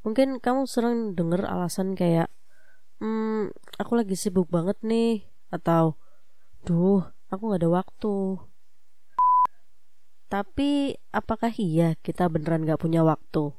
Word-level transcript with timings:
Mungkin 0.00 0.40
kamu 0.40 0.64
sering 0.64 1.12
denger 1.12 1.44
alasan 1.44 1.92
kayak 1.92 2.32
Hmm, 3.00 3.52
aku 3.80 3.96
lagi 3.96 4.16
sibuk 4.16 4.48
banget 4.48 4.76
nih 4.80 5.24
Atau 5.52 6.00
Duh, 6.64 7.04
aku 7.28 7.52
gak 7.52 7.60
ada 7.64 7.68
waktu 7.68 8.40
Tapi 10.32 10.96
apakah 11.12 11.52
iya 11.56 11.96
kita 12.00 12.32
beneran 12.32 12.64
gak 12.64 12.80
punya 12.80 13.04
waktu? 13.04 13.52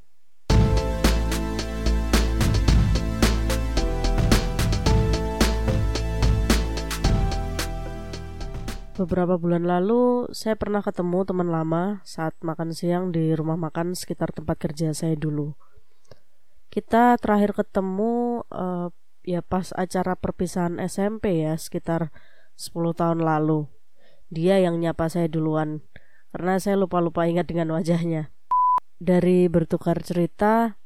Beberapa 8.98 9.34
bulan 9.42 9.66
lalu, 9.66 10.30
saya 10.30 10.54
pernah 10.54 10.86
ketemu 10.86 11.26
teman 11.26 11.50
lama 11.50 12.06
saat 12.06 12.38
makan 12.46 12.70
siang 12.70 13.10
di 13.10 13.34
rumah 13.34 13.58
makan 13.58 13.98
sekitar 13.98 14.30
tempat 14.30 14.62
kerja 14.62 14.94
saya 14.94 15.18
dulu. 15.18 15.71
Kita 16.72 17.20
terakhir 17.20 17.52
ketemu 17.52 18.48
uh, 18.48 18.96
ya 19.28 19.44
pas 19.44 19.76
acara 19.76 20.16
perpisahan 20.16 20.80
SMP 20.80 21.44
ya, 21.44 21.60
sekitar 21.60 22.16
10 22.56 22.96
tahun 22.96 23.20
lalu. 23.20 23.68
Dia 24.32 24.56
yang 24.64 24.80
nyapa 24.80 25.12
saya 25.12 25.28
duluan, 25.28 25.84
karena 26.32 26.64
saya 26.64 26.80
lupa-lupa 26.80 27.28
ingat 27.28 27.52
dengan 27.52 27.76
wajahnya. 27.76 28.32
Dari 29.04 29.52
bertukar 29.52 30.00
cerita, 30.00 30.80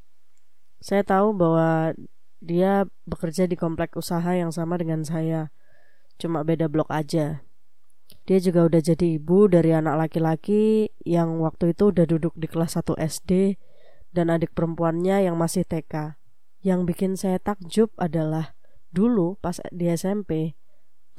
saya 0.82 1.06
tahu 1.06 1.38
bahwa 1.38 1.94
dia 2.42 2.90
bekerja 3.06 3.46
di 3.46 3.54
komplek 3.54 3.94
usaha 3.94 4.34
yang 4.34 4.50
sama 4.50 4.82
dengan 4.82 5.06
saya, 5.06 5.54
cuma 6.18 6.42
beda 6.42 6.66
blok 6.66 6.90
aja. 6.90 7.46
Dia 8.26 8.42
juga 8.42 8.66
udah 8.66 8.82
jadi 8.82 9.22
ibu 9.22 9.46
dari 9.46 9.70
anak 9.70 10.10
laki-laki 10.10 10.90
yang 11.06 11.38
waktu 11.46 11.78
itu 11.78 11.94
udah 11.94 12.10
duduk 12.10 12.34
di 12.34 12.50
kelas 12.50 12.74
1 12.74 12.98
SD 12.98 13.62
dan 14.16 14.32
adik 14.32 14.56
perempuannya 14.56 15.28
yang 15.28 15.36
masih 15.36 15.68
TK. 15.68 16.16
Yang 16.64 16.80
bikin 16.88 17.12
saya 17.20 17.38
takjub 17.38 17.92
adalah 18.00 18.56
dulu 18.96 19.36
pas 19.44 19.60
di 19.76 19.92
SMP 19.92 20.56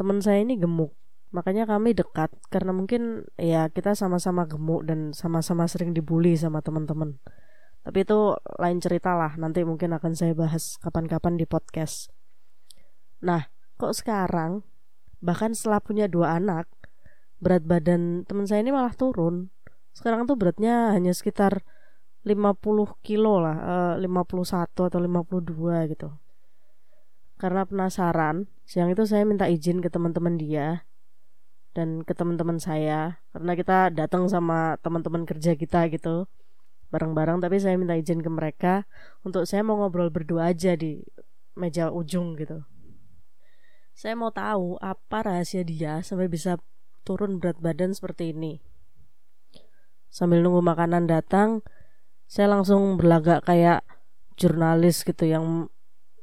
teman 0.00 0.24
saya 0.24 0.40
ini 0.40 0.56
gemuk. 0.56 0.96
Makanya 1.36 1.68
kami 1.68 1.92
dekat 1.92 2.32
karena 2.48 2.72
mungkin 2.72 3.28
ya 3.36 3.68
kita 3.68 3.92
sama-sama 3.92 4.48
gemuk 4.48 4.88
dan 4.88 5.12
sama-sama 5.12 5.68
sering 5.68 5.92
dibully 5.92 6.32
sama 6.40 6.64
teman-teman. 6.64 7.20
Tapi 7.84 8.02
itu 8.02 8.34
lain 8.58 8.82
cerita 8.82 9.14
lah, 9.14 9.38
nanti 9.38 9.62
mungkin 9.62 9.94
akan 9.94 10.16
saya 10.16 10.34
bahas 10.34 10.74
kapan-kapan 10.82 11.38
di 11.38 11.46
podcast. 11.46 12.10
Nah, 13.22 13.46
kok 13.78 13.94
sekarang 13.94 14.66
bahkan 15.20 15.52
setelah 15.52 15.78
punya 15.84 16.08
dua 16.08 16.40
anak 16.40 16.66
berat 17.40 17.68
badan 17.68 18.24
teman 18.24 18.48
saya 18.48 18.64
ini 18.64 18.72
malah 18.72 18.92
turun 18.96 19.52
sekarang 19.96 20.28
tuh 20.28 20.36
beratnya 20.36 20.92
hanya 20.92 21.16
sekitar 21.16 21.64
50 22.26 23.06
kilo 23.06 23.38
lah 23.38 23.94
uh, 23.94 24.02
51 24.02 24.66
atau 24.90 24.98
52 24.98 25.94
gitu. 25.94 26.10
Karena 27.38 27.62
penasaran 27.62 28.50
siang 28.66 28.90
itu 28.90 29.06
saya 29.06 29.22
minta 29.22 29.46
izin 29.46 29.78
ke 29.78 29.86
teman-teman 29.86 30.34
dia 30.34 30.82
dan 31.70 32.02
ke 32.02 32.10
teman-teman 32.18 32.58
saya. 32.58 33.22
Karena 33.30 33.54
kita 33.54 33.94
datang 33.94 34.26
sama 34.26 34.74
teman-teman 34.82 35.22
kerja 35.22 35.54
kita 35.54 35.86
gitu 35.94 36.26
bareng-bareng 36.90 37.42
tapi 37.42 37.58
saya 37.58 37.74
minta 37.74 37.98
izin 37.98 38.22
ke 38.22 38.30
mereka 38.30 38.86
untuk 39.26 39.42
saya 39.42 39.66
mau 39.66 39.78
ngobrol 39.78 40.10
berdua 40.10 40.54
aja 40.54 40.74
di 40.78 41.02
meja 41.54 41.90
ujung 41.90 42.34
gitu. 42.38 42.62
Saya 43.96 44.12
mau 44.12 44.28
tahu 44.28 44.76
apa 44.84 45.24
rahasia 45.24 45.64
dia 45.64 46.04
sampai 46.04 46.28
bisa 46.28 46.60
turun 47.06 47.40
berat 47.40 47.56
badan 47.62 47.96
seperti 47.96 48.36
ini. 48.36 48.60
Sambil 50.12 50.44
nunggu 50.44 50.60
makanan 50.60 51.08
datang, 51.08 51.64
saya 52.26 52.50
langsung 52.50 52.98
berlagak 52.98 53.46
kayak 53.46 53.86
jurnalis 54.34 55.06
gitu 55.06 55.24
yang 55.26 55.70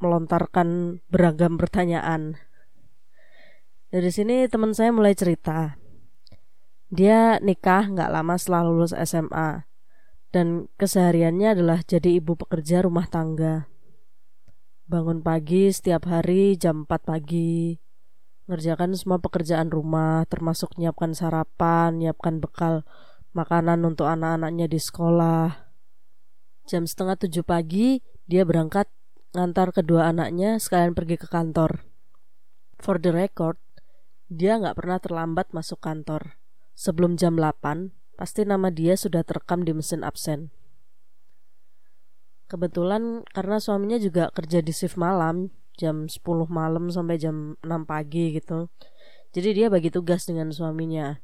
melontarkan 0.04 1.00
beragam 1.08 1.56
pertanyaan. 1.56 2.36
Dari 3.88 4.12
sini 4.12 4.46
teman 4.52 4.76
saya 4.76 4.92
mulai 4.92 5.16
cerita. 5.16 5.80
Dia 6.94 7.40
nikah 7.40 7.90
nggak 7.90 8.12
lama 8.12 8.36
setelah 8.38 8.70
lulus 8.70 8.94
SMA 8.94 9.66
dan 10.34 10.66
kesehariannya 10.82 11.54
adalah 11.58 11.80
jadi 11.86 12.20
ibu 12.20 12.34
pekerja 12.34 12.84
rumah 12.84 13.06
tangga. 13.06 13.70
Bangun 14.90 15.24
pagi 15.24 15.72
setiap 15.72 16.10
hari 16.10 16.60
jam 16.60 16.84
4 16.84 17.08
pagi, 17.08 17.80
ngerjakan 18.52 18.98
semua 18.98 19.22
pekerjaan 19.24 19.72
rumah 19.72 20.28
termasuk 20.28 20.76
nyiapkan 20.76 21.16
sarapan, 21.16 22.02
nyiapkan 22.02 22.44
bekal 22.44 22.84
makanan 23.32 23.86
untuk 23.88 24.10
anak-anaknya 24.10 24.68
di 24.68 24.78
sekolah. 24.82 25.63
Jam 26.64 26.88
setengah 26.88 27.20
tujuh 27.20 27.44
pagi 27.44 28.00
dia 28.24 28.48
berangkat 28.48 28.88
ngantar 29.36 29.76
kedua 29.76 30.08
anaknya 30.08 30.56
sekalian 30.62 30.96
pergi 30.96 31.20
ke 31.20 31.28
kantor. 31.28 31.84
For 32.80 33.04
the 33.04 33.12
record, 33.12 33.60
dia 34.32 34.56
nggak 34.56 34.80
pernah 34.80 35.00
terlambat 35.04 35.52
masuk 35.52 35.84
kantor. 35.84 36.40
Sebelum 36.74 37.20
jam 37.20 37.36
8, 37.36 37.92
pasti 38.16 38.48
nama 38.48 38.72
dia 38.72 38.96
sudah 38.96 39.28
terekam 39.28 39.68
di 39.68 39.76
mesin 39.76 40.08
absen. 40.08 40.56
Kebetulan 42.48 43.28
karena 43.34 43.58
suaminya 43.60 44.00
juga 44.00 44.32
kerja 44.32 44.64
di 44.64 44.72
shift 44.72 44.96
malam, 44.96 45.52
jam 45.76 46.08
10 46.08 46.24
malam 46.48 46.88
sampai 46.94 47.20
jam 47.20 47.60
6 47.60 47.84
pagi 47.84 48.40
gitu. 48.40 48.72
Jadi 49.34 49.50
dia 49.58 49.68
bagi 49.68 49.90
tugas 49.90 50.30
dengan 50.30 50.54
suaminya. 50.54 51.18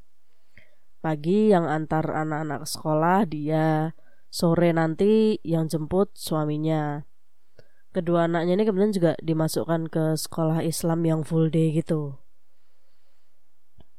Pagi 1.00 1.54
yang 1.54 1.70
antar 1.70 2.12
anak-anak 2.12 2.68
sekolah 2.68 3.24
dia, 3.30 3.96
sore 4.30 4.70
nanti 4.72 5.38
yang 5.46 5.66
jemput 5.66 6.14
suaminya. 6.14 7.04
Kedua 7.90 8.30
anaknya 8.30 8.56
ini 8.56 8.64
kemudian 8.70 8.94
juga 8.94 9.18
dimasukkan 9.20 9.90
ke 9.90 10.14
sekolah 10.14 10.62
Islam 10.62 11.02
yang 11.06 11.22
full 11.26 11.50
day 11.50 11.74
gitu. 11.74 12.22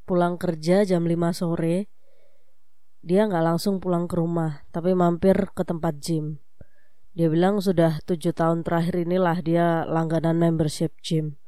Pulang 0.07 0.39
kerja 0.39 0.87
jam 0.87 1.07
5 1.07 1.35
sore, 1.35 1.91
dia 3.03 3.27
nggak 3.27 3.45
langsung 3.45 3.83
pulang 3.83 4.07
ke 4.07 4.15
rumah, 4.15 4.63
tapi 4.71 4.95
mampir 4.95 5.51
ke 5.55 5.63
tempat 5.67 5.99
gym 5.99 6.39
dia 7.11 7.27
bilang 7.27 7.59
sudah 7.59 7.99
tujuh 8.07 8.31
tahun 8.31 8.63
terakhir 8.63 9.03
inilah 9.03 9.43
dia 9.43 9.83
langganan 9.83 10.39
membership 10.39 10.95
gym. 11.03 11.43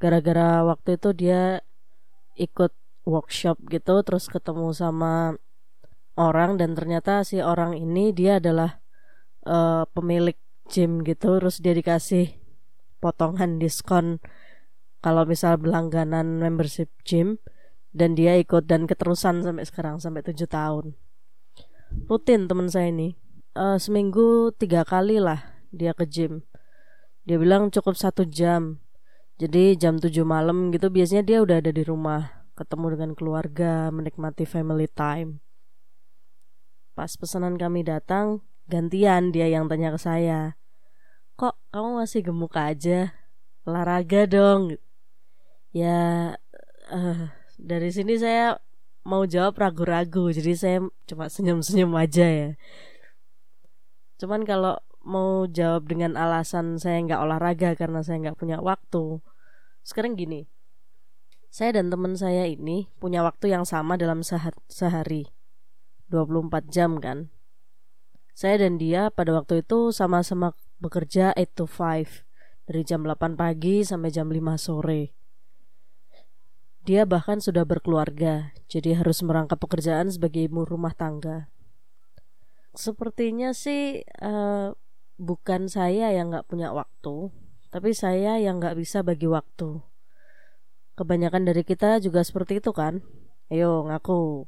Gara-gara 0.00 0.64
waktu 0.64 0.96
itu 0.96 1.12
dia 1.12 1.60
ikut 2.40 2.72
workshop 3.04 3.60
gitu 3.68 4.00
terus 4.00 4.32
ketemu 4.32 4.72
sama 4.72 5.36
orang 6.18 6.58
dan 6.58 6.74
ternyata 6.74 7.22
si 7.22 7.38
orang 7.38 7.78
ini 7.78 8.10
dia 8.10 8.42
adalah 8.42 8.82
uh, 9.46 9.86
pemilik 9.94 10.34
gym 10.66 11.06
gitu 11.06 11.38
terus 11.38 11.62
dia 11.62 11.72
dikasih 11.72 12.34
potongan 12.98 13.62
diskon 13.62 14.18
kalau 14.98 15.22
misal 15.22 15.54
berlangganan 15.56 16.42
membership 16.42 16.90
gym 17.06 17.38
dan 17.94 18.18
dia 18.18 18.34
ikut 18.36 18.66
dan 18.66 18.84
keterusan 18.90 19.46
sampai 19.46 19.64
sekarang 19.64 19.96
sampai 20.02 20.26
tujuh 20.26 20.50
tahun. 20.50 20.98
Rutin 22.10 22.50
teman 22.50 22.68
saya 22.68 22.90
ini. 22.92 23.16
Uh, 23.56 23.80
seminggu 23.80 24.52
tiga 24.54 24.84
kali 24.84 25.22
lah 25.22 25.62
dia 25.70 25.94
ke 25.94 26.04
gym. 26.04 26.44
Dia 27.24 27.40
bilang 27.40 27.70
cukup 27.70 27.94
satu 27.94 28.26
jam. 28.28 28.82
Jadi 29.38 29.78
jam 29.78 30.02
tujuh 30.02 30.26
malam 30.26 30.74
gitu 30.74 30.90
biasanya 30.90 31.22
dia 31.22 31.38
udah 31.38 31.62
ada 31.62 31.70
di 31.70 31.86
rumah 31.86 32.42
ketemu 32.58 32.98
dengan 32.98 33.10
keluarga 33.14 33.86
menikmati 33.94 34.42
family 34.42 34.90
time 34.90 35.38
pas 36.98 37.14
pesanan 37.14 37.54
kami 37.54 37.86
datang 37.86 38.42
gantian 38.66 39.30
dia 39.30 39.46
yang 39.46 39.70
tanya 39.70 39.94
ke 39.94 40.02
saya. 40.02 40.58
Kok 41.38 41.54
kamu 41.70 42.02
masih 42.02 42.26
gemuk 42.26 42.58
aja? 42.58 43.14
Olahraga 43.62 44.26
dong. 44.26 44.74
Ya 45.70 46.34
uh, 46.90 47.30
dari 47.54 47.94
sini 47.94 48.18
saya 48.18 48.58
mau 49.06 49.22
jawab 49.30 49.62
ragu-ragu 49.62 50.34
jadi 50.34 50.58
saya 50.58 50.78
cuma 51.06 51.30
senyum-senyum 51.30 51.94
aja 51.94 52.26
ya. 52.26 52.50
Cuman 54.18 54.42
kalau 54.42 54.82
mau 55.06 55.46
jawab 55.46 55.86
dengan 55.86 56.18
alasan 56.18 56.82
saya 56.82 56.98
nggak 57.06 57.22
olahraga 57.22 57.78
karena 57.78 58.02
saya 58.02 58.26
nggak 58.26 58.42
punya 58.42 58.58
waktu. 58.58 59.22
Sekarang 59.86 60.18
gini, 60.18 60.50
saya 61.46 61.78
dan 61.78 61.94
teman 61.94 62.18
saya 62.18 62.50
ini 62.50 62.90
punya 62.98 63.22
waktu 63.22 63.54
yang 63.54 63.62
sama 63.62 63.94
dalam 63.94 64.26
sehari 64.66 65.37
24 66.08 66.68
jam 66.72 66.98
kan 66.98 67.32
Saya 68.36 68.64
dan 68.66 68.76
dia 68.76 69.08
pada 69.08 69.36
waktu 69.36 69.62
itu 69.64 69.94
sama-sama 69.94 70.56
bekerja 70.80 71.32
8 71.36 71.56
to 71.56 71.64
5 71.64 72.24
Dari 72.68 72.82
jam 72.84 73.06
8 73.06 73.36
pagi 73.38 73.86
sampai 73.86 74.10
jam 74.12 74.28
5 74.28 74.40
sore 74.56 75.14
Dia 76.84 77.08
bahkan 77.08 77.40
sudah 77.40 77.68
berkeluarga 77.68 78.52
Jadi 78.68 78.96
harus 78.96 79.20
merangkap 79.24 79.60
pekerjaan 79.60 80.08
sebagai 80.12 80.48
ibu 80.48 80.64
rumah 80.64 80.92
tangga 80.92 81.52
Sepertinya 82.78 83.50
sih 83.56 84.06
uh, 84.22 84.70
bukan 85.18 85.66
saya 85.66 86.14
yang 86.14 86.30
nggak 86.30 86.46
punya 86.46 86.70
waktu, 86.70 87.34
tapi 87.74 87.90
saya 87.90 88.38
yang 88.38 88.62
nggak 88.62 88.78
bisa 88.78 89.02
bagi 89.02 89.26
waktu. 89.26 89.82
Kebanyakan 90.94 91.42
dari 91.46 91.66
kita 91.66 91.98
juga 91.98 92.22
seperti 92.22 92.62
itu 92.62 92.70
kan? 92.70 93.02
Ayo 93.50 93.82
ngaku. 93.86 94.46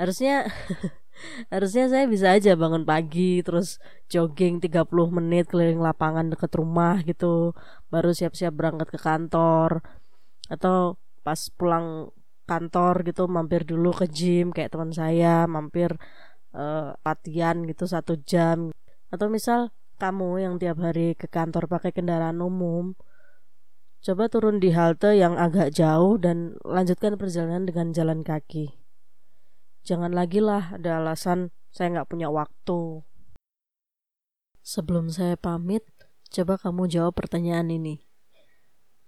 Harusnya 0.00 0.46
Harusnya 1.52 1.88
saya 1.88 2.04
bisa 2.04 2.36
aja 2.36 2.52
bangun 2.54 2.84
pagi 2.84 3.40
terus 3.40 3.80
jogging 4.12 4.60
30 4.60 4.84
menit 5.16 5.48
keliling 5.48 5.80
lapangan 5.80 6.28
deket 6.32 6.52
rumah 6.56 7.00
gitu. 7.08 7.56
Baru 7.88 8.12
siap-siap 8.12 8.52
berangkat 8.52 8.92
ke 8.92 8.98
kantor. 9.00 9.80
Atau 10.52 11.00
pas 11.24 11.40
pulang 11.56 12.12
kantor 12.46 13.02
gitu 13.02 13.26
mampir 13.26 13.66
dulu 13.66 13.90
ke 13.90 14.06
gym 14.06 14.54
kayak 14.54 14.70
teman 14.70 14.94
saya 14.94 15.50
mampir 15.50 15.98
uh, 16.54 16.94
latihan 17.02 17.64
gitu 17.64 17.88
satu 17.88 18.20
jam. 18.22 18.70
Atau 19.10 19.32
misal 19.32 19.72
kamu 19.96 20.44
yang 20.44 20.54
tiap 20.60 20.76
hari 20.84 21.16
ke 21.16 21.26
kantor 21.26 21.66
pakai 21.72 21.90
kendaraan 21.96 22.44
umum 22.44 22.92
coba 24.04 24.28
turun 24.30 24.62
di 24.62 24.70
halte 24.70 25.16
yang 25.18 25.34
agak 25.34 25.72
jauh 25.72 26.20
dan 26.20 26.54
lanjutkan 26.62 27.16
perjalanan 27.18 27.66
dengan 27.66 27.90
jalan 27.90 28.20
kaki 28.22 28.85
Jangan 29.86 30.10
lagi 30.10 30.42
lah 30.42 30.74
ada 30.74 30.98
alasan 30.98 31.54
saya 31.70 31.94
nggak 31.94 32.10
punya 32.10 32.26
waktu. 32.26 33.06
Sebelum 34.66 35.14
saya 35.14 35.38
pamit, 35.38 35.86
coba 36.34 36.58
kamu 36.58 36.90
jawab 36.90 37.14
pertanyaan 37.14 37.70
ini. 37.70 38.02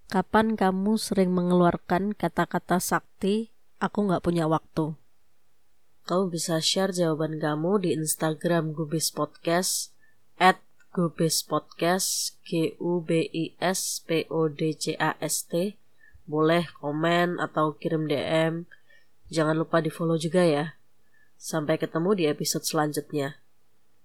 Kapan 0.06 0.54
kamu 0.54 0.94
sering 0.94 1.34
mengeluarkan 1.34 2.14
kata-kata 2.14 2.78
sakti, 2.78 3.50
aku 3.82 4.06
nggak 4.06 4.22
punya 4.22 4.46
waktu? 4.46 4.94
Kamu 6.06 6.30
bisa 6.30 6.62
share 6.62 6.94
jawaban 6.94 7.42
kamu 7.42 7.82
di 7.82 7.98
Instagram 7.98 8.70
Gubis 8.70 9.10
Podcast 9.10 9.98
at 10.38 10.62
Gubis 10.94 11.42
Podcast 11.42 12.38
G 12.46 12.78
U 12.78 13.02
B 13.02 13.26
I 13.26 13.58
S 13.58 13.98
P 14.06 14.30
O 14.30 14.46
D 14.46 14.78
C 14.78 14.94
A 14.94 15.18
S 15.18 15.42
T. 15.42 15.74
Boleh 16.22 16.70
komen 16.78 17.42
atau 17.42 17.74
kirim 17.74 18.06
DM 18.06 18.70
Jangan 19.28 19.56
lupa 19.56 19.84
di 19.84 19.92
follow 19.92 20.16
juga 20.16 20.44
ya. 20.44 20.76
Sampai 21.38 21.78
ketemu 21.78 22.16
di 22.18 22.24
episode 22.26 22.64
selanjutnya. 22.64 23.38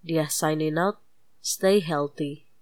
Dia 0.03 0.27
signing 0.27 0.75
out. 0.75 0.99
Stay 1.43 1.79
healthy. 1.79 2.52